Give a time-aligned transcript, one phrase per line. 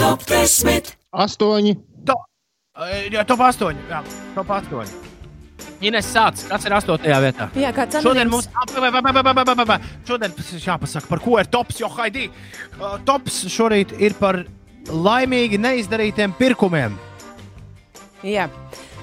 [0.00, 0.94] Top 10!
[1.12, 1.74] Astoņi!
[2.08, 2.14] To,
[2.86, 3.76] eh, jā, top 8!
[3.90, 3.98] Jā,
[4.32, 4.94] top 8!
[5.84, 7.04] Ines sācis, kas ir 8.
[7.20, 7.48] vietā.
[7.60, 8.48] Jā, kāds ir šodien mums
[10.08, 10.32] šodien
[10.64, 12.30] jāpasaka, par ko ir tops, jo Haidī.
[12.78, 14.40] Uh, tops šorīt ir par
[14.88, 16.96] laimīgi neizdarītiem pirkumiem.
[18.24, 18.48] Jā.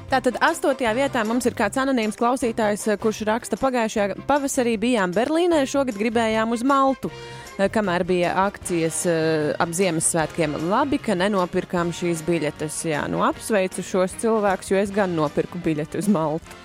[0.09, 0.81] Tātad 8.
[0.97, 6.57] vietā mums ir kāds anonīms klausītājs, eh, kurš raksta, pagājušajā pavasarī bijām Berlīnē, šogad gribējām
[6.57, 7.13] uz Maltu.
[7.13, 12.83] Uh, Kamēr bija akcijas eh, ap Ziemassvētkiem, labi, ka nenopirkām šīs biļetes.
[12.85, 16.59] Jā, nu apsveicu šos cilvēkus, jo es gan nopirku biļeti uz Maltu.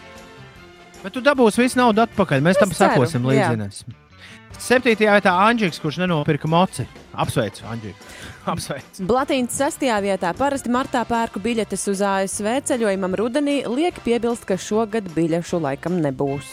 [1.03, 2.45] Bet tu dabūsi visu naudu atpakaļ.
[2.45, 3.49] Mēs tam Es ceru, sakosim jā.
[3.57, 3.97] līdzi.
[4.63, 6.85] Septītajā vietā Anģis, kurš nenopirka moci.
[7.19, 7.95] Apsveicu, Anģi.
[8.53, 9.07] Apsveicu.
[9.09, 13.63] Blatīns sastajā vietā parasti martā pērku biļetes uz ASV ceļojumam rudenī.
[13.67, 16.53] Liek piebilst, ka šogad biļešu laikam nebūs.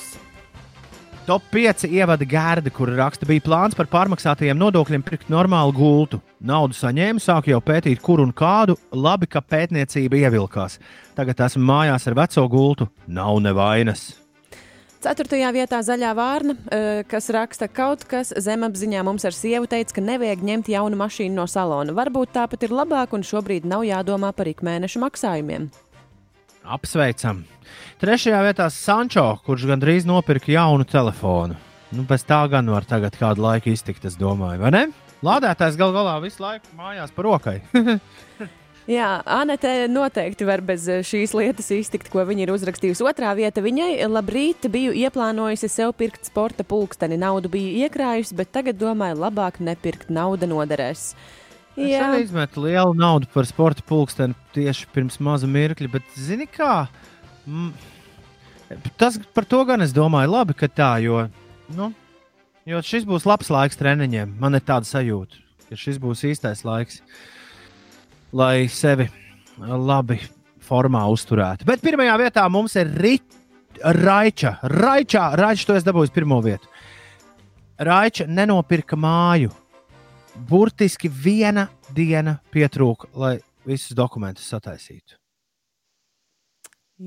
[1.29, 6.17] Top 5 ievada gārda, kur raksta, bija plāns par pārmaksātajiem nodokļiem pirkt normālu gultu.
[6.41, 8.73] Naudu saņēmu, sāku jau pētīt, kur un kādu.
[8.97, 10.79] Labi, ka pētniecība ievilkās.
[11.13, 12.87] Tagad esmu mājās ar veco gultu.
[13.05, 14.07] Nav nevainas.
[15.05, 20.01] Ceturtajā vietā zaļā vārna, eh, kas raksta, kaut kas zemapziņā mums ar sievu teica, ka
[20.01, 21.93] nevajag ņemt jaunu mašīnu no salona.
[21.93, 25.69] Varbūt tāpat ir labāk, un šobrīd nav jādomā par ikmēneša maksājumiem.
[26.63, 27.43] Apsveicam.
[28.01, 31.57] Trešajā vietā Sančo, kurš gandrīz nopirka jaunu telefonu.
[31.95, 34.83] Nu, pēc tā gan var tagad kādu laiku iztikt, es domāju, vai ne?
[35.25, 37.59] Lādētājs gal galā visu laiku mājās par rokai.
[38.89, 43.03] Jā, Anete noteikti var bez eh, šīs lietas iztikt, ko viņa ir uzrakstījusi.
[43.05, 47.19] Otrā vieta viņai- labrīt, biju ieplānojusi sev pirkt sporta pulksteni.
[47.21, 51.11] Naudu biju iekrājusi, bet tagad domāju, labāk nepirkt, nauda noderēs.
[51.79, 56.87] Es arī izmetu lielu naudu par sporta pulksteni tieši pirms maza mirkļa, bet zini kā?
[57.47, 57.71] Mm,
[58.99, 61.23] tas par to gan es domāju, labi, ka tā, jo,
[61.77, 61.91] nu,
[62.69, 64.35] jo šis būs labs laiks treniņiem.
[64.41, 66.99] Man ir tāda sajūta, ka šis būs īstais laiks,
[68.35, 69.07] lai sevi
[69.59, 70.19] labi
[70.69, 71.65] formā uzturētu.
[71.65, 73.37] Bet pirmajā vietā mums ir Rit-
[73.79, 74.57] Raiča.
[74.67, 76.67] Raičā, Raiča, to es dabūju pirmo vietu.
[77.79, 79.53] Raiča nenopirka māju.
[80.49, 85.17] Burtiski viena diena pietrūka, lai visus dokumentus sataisītu.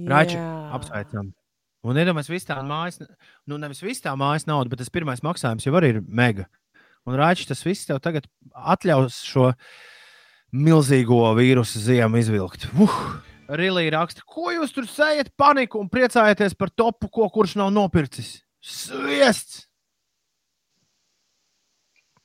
[0.08, 0.40] Raiča,
[0.76, 1.32] apsveicam.
[1.82, 3.00] Un iedomājieties, viss tā mājas,
[3.50, 6.46] nu nevis viss tā mājas nauda, bet tas pirmais maksājums jau arī ir mega.
[7.08, 9.50] Un Raičs, tas viss tev tagad atļaus šo
[10.54, 12.68] milzīgo vīrusu ziemu izvilkt.
[12.78, 12.96] Uh!
[13.52, 18.38] Rilī raksta, ko jūs tur sējat paniku un priecājaties par topu, ko kurš nav nopircis.
[18.62, 19.66] Sviests!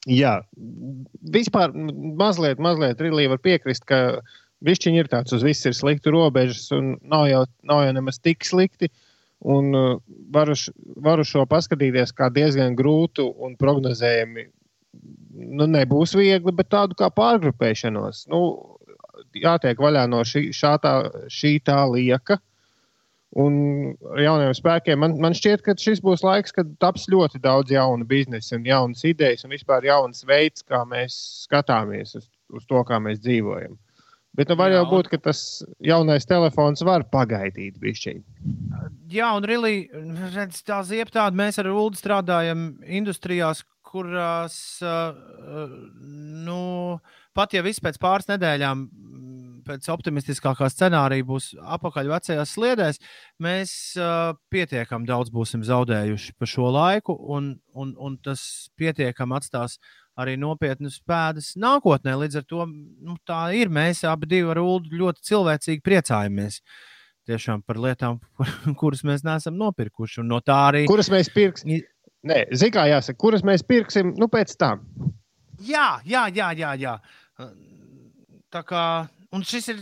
[0.08, 0.38] Jā,
[1.34, 4.22] vispār mazliet, mazliet Rilī var piekrist, ka
[4.64, 8.48] višķiņi ir tāds uz viss ir slikti robežas un nav jau, nav jau nemaz tik
[8.48, 8.90] slikti.
[9.46, 10.00] Un uh,
[10.34, 10.56] varu,
[11.04, 14.48] varu šo paskatīties kā diezgan grūtu un prognozējami.
[15.60, 18.24] Nu, nebūs viegli, bet tādu kā pārgrupēšanos.
[18.32, 18.40] Nu,
[19.38, 20.94] jātiek vaļā no šī, šā tā,
[21.30, 22.40] šī tā lieka.
[23.38, 23.58] Un
[24.18, 28.56] jauniem spēkiem man, man šķiet, ka šis būs laiks, kad taps ļoti daudz jaunu biznesu
[28.58, 33.22] un jaunas idejas un vispār jauns veids, kā mēs skatāmies uz, uz to, kā mēs
[33.22, 33.78] dzīvojam.
[34.38, 35.40] Bet nu, var jau būt, ka tas
[35.82, 38.22] jaunais telefons var pagaidīt bišķiņu.
[39.10, 39.88] Jā, un Rilī,
[40.36, 45.74] redz, tā ziep tāda, mēs ar Ulu strādājam industrijās, kurās, uh, uh,
[46.46, 46.62] nu,
[47.38, 48.84] pat ja viss pēc pāris nedēļām,
[49.68, 53.00] pēc optimistiskākā scenārija būs apakaļ vecajās sliedēs,
[53.44, 58.42] mēs uh, pietiekami daudz būsim zaudējuši pa šo laiku, un, un, un tas
[58.80, 59.78] pietiekami atstās
[60.18, 62.16] arī nopietnas pēdas nākotnē.
[62.24, 63.70] Līdz ar to nu, tā ir.
[63.74, 66.62] Mēs abi ar Ulu ļoti cilvēcīgi priecājamies.
[67.28, 68.50] Tiešām par lietām, kur,
[68.80, 70.26] kuras mēs neesam nopirkuši.
[70.26, 70.86] No tā arī.
[70.90, 71.84] Kuras mēs pirksim?
[72.28, 74.82] Nē, zini, kā jāsaka, kuras mēs pirksim nu, pēc tam.
[75.64, 76.74] Jā, jā, jā, jā.
[76.82, 76.96] jā.
[78.54, 78.84] Tā kā
[79.36, 79.82] un šis ir,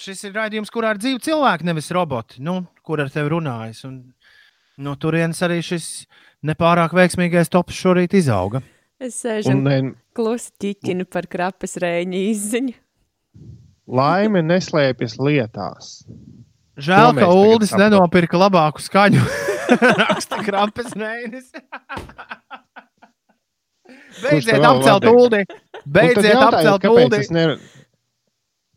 [0.00, 3.84] šis ir raidījums, kurā ir dzīvi cilvēki, nevis roboti, nu, kur ar tevi runājas.
[3.88, 4.00] Un
[4.82, 5.88] no turienes arī šis
[6.46, 8.62] nepārāk veiksmīgais tops šorīt izauga.
[9.02, 9.78] Es sēžu Un un ne,
[10.14, 12.74] klusi ķiķinu par krapas rēņu izziņu.
[13.90, 15.88] laime neslēpjas lietās.
[16.82, 19.20] Žēl, ka Uldis nenopirka labāku skaņu.
[20.02, 21.50] Raksta krapes nēnis.
[24.22, 25.04] Beidziet apcelt?
[25.10, 25.42] Uldi.
[25.84, 27.20] Beidziet apcelt Uldi.
[27.24, 27.58] Es nevaru.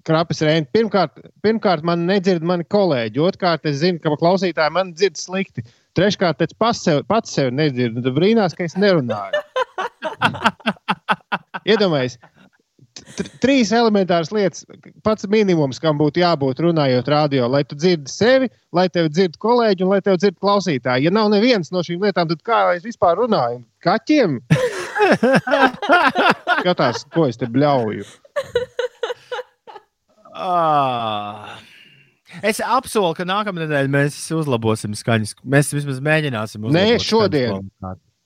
[0.06, 0.68] Krapis rēni.
[0.76, 3.22] Pirmkārt, pirmkārt, man nedzird mani kolēģi.
[3.26, 5.66] Otrkārt, es zinu, ka klausītāji man dzird slikti.
[5.98, 8.04] Treškārt, es pats sev, pats sev nedzirdu.
[8.06, 9.42] Tad brīnās, ka es nerunāju.
[11.72, 12.20] Iedomājieties,
[13.16, 14.68] tr- trīs elementāras lietas.
[15.08, 19.88] Pats minimums, kam būtu jābūt runājot radio, lai tu dzirdi sevi, lai tevi dzird kolēģi
[19.88, 21.08] un lai tevi dzird klausītāji.
[21.08, 23.64] Ja nav nevienas no šīm lietām, tad kā es vispār runāju?
[23.86, 24.38] Kaķiem?
[26.62, 28.06] Skatās, ko es te bļauju.
[30.36, 31.56] Ah.
[32.44, 35.36] Es apsolu, ka nākamā nedēļa mēs uzlabosim skaņas.
[35.48, 36.66] Mēs vismaz mēģināsim.
[36.76, 37.62] Nē, šodien.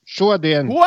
[0.10, 0.86] Šodien, Ko?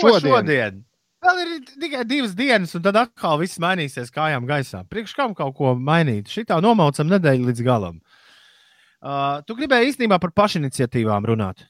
[0.00, 0.32] Ko Šodien.
[0.32, 0.78] šodien?
[1.26, 1.50] Vēl ir
[1.82, 4.82] tikai divas dienas, un tad atkal viss mainīsies kājām gaisā.
[4.88, 6.30] Priekš kam kaut ko mainīt?
[6.32, 8.00] Šitā nomaucam nedēļu līdz galam.
[9.04, 11.66] Uh, tu gribēji īstenībā par pašiniciatīvām runāt.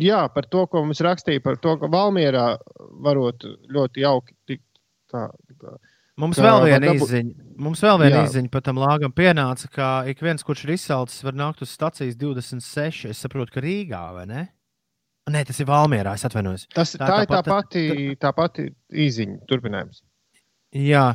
[0.00, 2.56] jā, par to, ko mums rakstīja, par to, ka Valmierā
[3.04, 4.64] varot ļoti jauki tikt
[5.12, 5.28] tā.
[5.60, 5.76] tā.
[6.20, 7.34] Mums vēl viena dabūt- izziņa.
[7.62, 11.32] Mums vēl viena izziņa par tam lāgam pienāca, ka ik viens, kurš ir izsalcis, var
[11.32, 13.06] nākt uz stācijas 26.
[13.08, 14.48] Es saprotu, ka Rīgā vai ne?
[15.30, 16.12] Nē, tas ir Valmierā.
[16.14, 16.66] Es atvainojos.
[16.74, 20.02] Tas, Tā tā, ir tā tā pati, tā pati īziņa turpinājums.
[20.74, 21.14] Jā,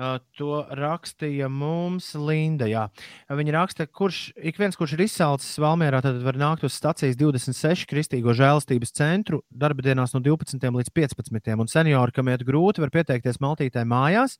[0.00, 2.66] ā, to rakstīja mums Linda.
[2.70, 2.86] Jā.
[3.30, 7.88] Viņa raksta, kurš ik viens, kurš ir izsalcis Valmjerā, tad var nākt uz stācijas 26
[7.90, 11.54] Kristīgo žēlastības centru darba dienās no 12 līdz 15.
[11.58, 14.38] Un seniori, kam iet grūti, var pieteikties Maltītē mājās.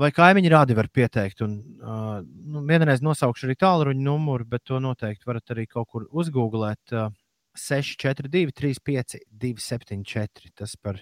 [0.00, 1.42] Vai kaimiņi rādi var pieteikt?
[1.44, 6.06] Un, uh, nu, vienreiz nosaukšu arī tālruņa numuru, bet to noteikti varat arī kaut kur
[6.10, 6.94] uzgooglēt.
[6.94, 7.10] Uh,
[7.58, 10.52] 642, 35, 274.
[10.54, 11.00] Tas par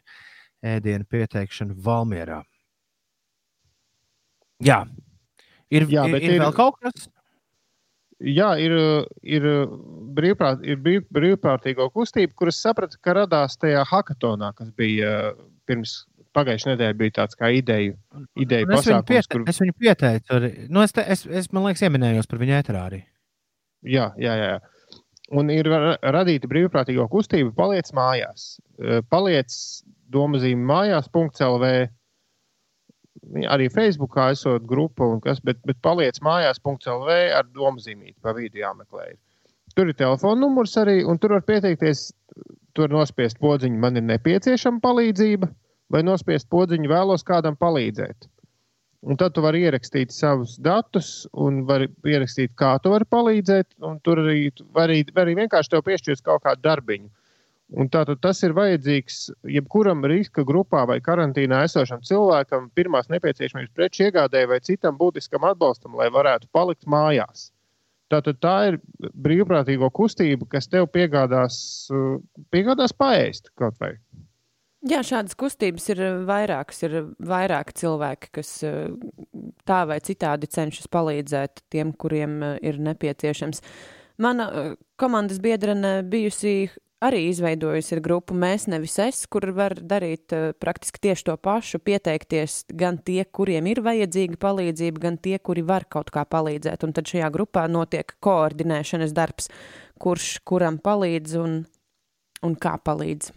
[0.65, 2.41] ēdienu pieteikšanu Valmjerā.
[4.65, 4.81] Jā,
[5.71, 7.09] ir, Jā, ir, ir ir- vēl kaut kas.
[8.19, 8.73] Jā, ir,
[9.23, 9.45] ir,
[10.19, 15.93] brīvprāt, ir brīv, brīvprātīgo kustība, kuras saprata, ka radās tajā hackathonā, kas bija uh, pirms
[16.35, 17.95] pagājušā nedēļa, bija tāds kā ideja,
[18.35, 20.35] ideja Es viņu, pasākums, piete, kur es viņu pieteicu.
[20.35, 20.51] Arī.
[20.69, 23.01] Nu, es, te, es, es, man liekas, ieminējos par viņu ēterā arī.
[23.87, 24.51] Jā, jā, jā.
[25.39, 28.49] Un ir ra- radīta brīvprātīgo kustība, paliec mājās.
[28.83, 29.55] Eh, Paliec
[30.11, 31.71] domazīme mājās.lv.
[31.71, 31.98] Viņa
[33.51, 39.11] Arī Facebookā esot grupa, un kas, bet, bet paliec mājās.lv ar domazīmīti pa vidu jāmeklē.
[39.77, 42.09] Tur ir telefona numurs arī, un tur var pieteikties,
[42.75, 45.51] tur nospiest podziņu, man ir nepieciešama palīdzība,
[45.93, 48.29] vai nospiest podziņu, vēlos kādam palīdzēt.
[49.07, 53.77] Un tad tu vari ierakstīt savus datus, un vari ierakstīt, kā tu vari palīdzēt.
[54.03, 57.07] Tur arī var arī, var arī vienkārši tev piešķirt kaut kādu darbiņu.
[57.77, 59.19] Un tātad tas ir vajadzīgs
[59.53, 65.99] jebkuram riska grupā vai karantīnā esošam cilvēkam, pirmās nepieciešamības preču iegādē vai citam būtiskam atbalstam,
[65.99, 67.51] lai varētu palikt mājās.
[68.09, 68.79] Tātad tā ir
[69.13, 71.59] brīvprātīgo kustība, kas tev piegādās,
[72.49, 73.99] piegādās paēst kaut vai.
[74.87, 76.85] Jā, šādas kustības ir vairākas.
[76.87, 76.93] Ir
[77.27, 78.85] vairāki cilvēki, kas eh,
[79.67, 83.61] tā vai citādi cenšas palīdzēt tiem, kuriem eh, ir nepieciešams.
[84.23, 84.69] Mana eh,
[85.01, 86.71] komandas biedrene bijusi
[87.05, 91.81] arī izveidojusi ir grupu Mēs nevis es, kur var darīt eh, praktiski tieši to pašu,
[91.83, 96.87] pieteikties gan tie, kuriem ir vajadzīga palīdzība, gan tie, kuri var kaut kā palīdzēt.
[96.87, 99.51] Un tad šajā grupā notiek koordinēšanas darbs,
[100.03, 101.61] kurš kuram palīdz un,
[102.47, 103.33] un kā palīdz.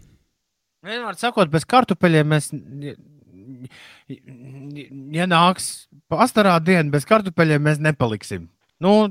[0.82, 2.50] Vienmēr sakot, bez kartupeļiem mēs.
[5.14, 5.68] Ja nāks
[6.10, 8.48] pastarā diena, bez kartupeļiem mēs nepaliksim.
[8.82, 9.06] Nu,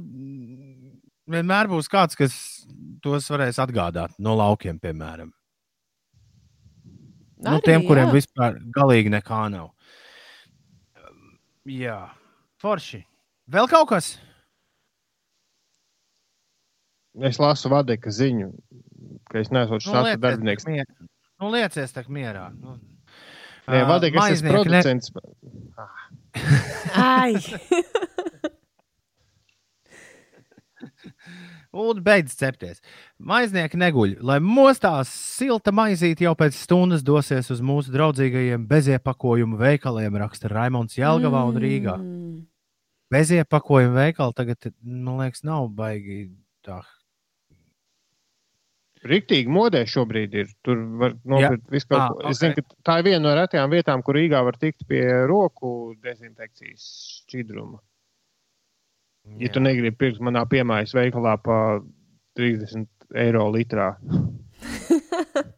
[1.31, 2.35] vienmēr būs kāds, kas
[3.01, 5.31] tos varēs atgādāt no laukiem, piemēram.
[7.41, 8.13] nu, Arī, tiem, kuriem jā.
[8.19, 9.71] vispār galīgi nekā nav.
[11.65, 11.99] Jā,
[12.61, 13.03] forši.
[13.51, 14.11] Vēl kaut kas?
[17.21, 18.51] Es lasu vadeka ziņu,
[19.29, 20.63] ka es neesmu šāds liecies darbinieks.
[20.63, 21.09] tak mier-
[21.41, 22.51] Nu, liecies tā mierā.
[22.53, 22.77] Nu.
[23.67, 25.11] Nē, Ā, vadeka, es esmu maiznieki ne- producents.
[26.95, 27.33] Ai!
[31.71, 32.81] Un beidz cepties.
[33.23, 34.17] Maiznieki neguļ.
[34.27, 40.97] Lai mostās silta maizīte jau pēc stundas dosies uz mūsu draudzīgajiem beziepakojumu veikaliem, raksta Raimons
[40.99, 41.95] Jelgavā un Rīgā.
[41.95, 42.41] Mm.
[43.11, 46.25] Beziepakojumu veikali tagad, man liekas, nav baigi
[46.67, 46.81] tā.
[49.07, 50.49] Riktīgi modē šobrīd ir.
[50.61, 52.27] Tur var nopirkt visu kaut Ah, ko.
[52.29, 55.01] Es zinu, ka tā ir viena no retajām vietām, kur Rīgā var tikt pie
[55.31, 56.83] roku dezinfekcijas
[57.23, 57.79] šķidruma.
[59.41, 61.57] Ja tu negribi pirkt manā piemājas veikalā pa
[62.39, 62.87] 30
[63.21, 63.93] eiro litrā.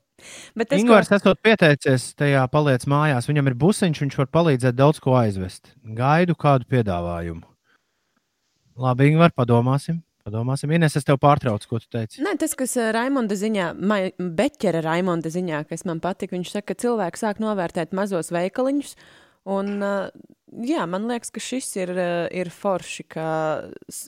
[0.58, 3.27] Bet es Ingūns esot pieteicies tajā paliec mājās.
[3.27, 5.74] Viņam ir busiņš, viņš var palīdzēt daudz ko aizvest.
[5.84, 7.43] Gaidu kādu piedāvājumu.
[8.84, 10.00] Labi, Ingūns, padomāsim.
[10.24, 10.72] Padomāsim.
[10.72, 12.22] Ines, es tev pārtraucu, ko tu teici.
[12.24, 13.74] Nē, tas, kas eh, Raimonda ziņā,
[14.38, 18.96] Beķera Raimonda ziņā, kas man patika, viņš saka, ka cilvēki sāk novērtēt mazos veikaliņus.
[19.50, 20.10] Un, eh,
[20.68, 23.26] jā, man liekas, ka šis ir, eh, ir forši, ka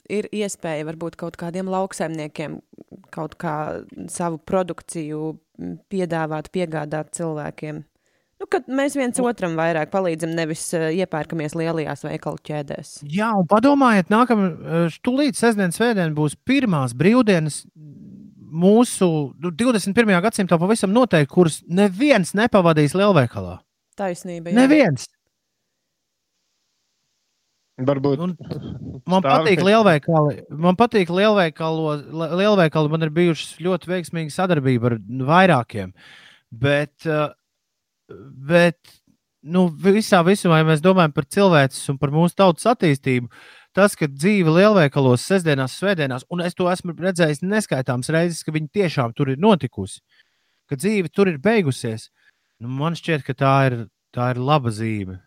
[0.08, 2.60] ir iespēja varbūt kaut kādiem lauksaimniekiem
[3.10, 5.36] kaut kā savu produkciju
[5.90, 7.84] piedāvāt, piegādāt cilvēkiem.
[8.36, 12.90] Nu, kad mēs viens otram vairāk palīdzam, nevis uh, iepērkamies lielajās veikalu ķēdēs.
[13.08, 17.62] Jā, un padomājiet, nākamā stūlīt sestdien, svētdien būs pirmās brīvdienas
[18.56, 19.08] mūsu
[19.40, 20.12] nu, 21.
[20.24, 23.58] gadsimtā pavisam noteikti, kuras neviens nepavadīs lielveikalā.
[23.96, 24.52] Taisnība.
[24.52, 24.56] jā.
[24.60, 25.08] Neviens.
[27.76, 28.30] Varbūt Un
[29.12, 30.38] Man patīk lielveikali.
[30.56, 32.06] Man patīk lielveikalos.
[32.08, 34.96] li- Lielveikali man ir bijušas ļoti veiksmīga sadarbība ar
[35.28, 35.92] vairākiem.
[36.50, 37.34] Bet, uh,
[38.48, 38.78] bet
[39.46, 43.28] nu, visā visumā, ja mēs domājam par cilvēces un par mūsu tautas attīstību,
[43.76, 48.72] tas, ka dzīve lielveikalos, sestdienās, svētdienās, un es to esmu redzējis neskaitāmas reizes, ka viņi
[48.78, 50.00] tiešām tur ir notikusi,
[50.70, 52.08] ka dzīve tur ir beigusies,
[52.62, 53.78] nu, man šķiet, ka tā ir,
[54.16, 55.20] tā ir laba zīme.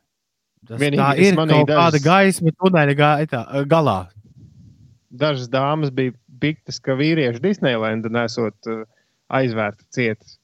[0.68, 4.00] Tas, Vienīgi tā ir kaut kāda dažas- gaisma tuneļa gaitā, galā.
[5.10, 8.84] dažas dāmas bija piktas, ka vīrieši Disneylanda nesot uh,
[9.32, 10.36] aizvērta cietas.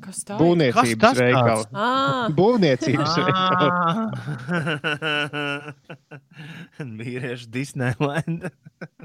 [0.00, 0.72] Kas tā ir?
[0.76, 1.64] Kas Būvniecības tas veikali.
[1.72, 3.70] Ah, Būvniecības veikali.
[7.00, 8.50] Vīriešu Disneylanda.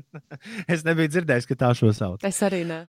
[0.74, 2.20] es nebiju dzirdējis, ka tā šo sauc.
[2.27, 2.82] es arī ne.